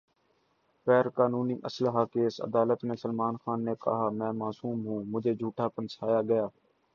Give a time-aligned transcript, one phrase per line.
[0.87, 5.67] غیر قانونی اسلحہ کیس: عدالت میں سلمان خان نے کہا: میں معصوم ہوں، مجھے جھوٹا
[5.75, 6.45] پھنسایا گیا